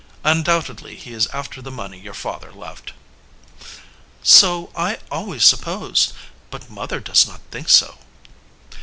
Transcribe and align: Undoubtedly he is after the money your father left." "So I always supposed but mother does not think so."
Undoubtedly 0.23 0.95
he 0.95 1.13
is 1.13 1.27
after 1.27 1.61
the 1.61 1.69
money 1.69 1.95
your 1.99 2.15
father 2.15 2.51
left." 2.51 2.93
"So 4.23 4.71
I 4.75 4.97
always 5.11 5.43
supposed 5.45 6.13
but 6.49 6.71
mother 6.71 6.99
does 6.99 7.27
not 7.27 7.41
think 7.51 7.69
so." 7.69 7.99